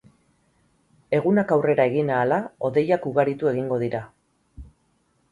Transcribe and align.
Egunak 1.17 1.51
aurrera 1.55 1.85
egin 1.91 2.09
ahala, 2.15 2.39
hodeiak 2.67 3.05
ugaritu 3.11 3.51
egingo 3.53 3.77
dira. 3.85 4.01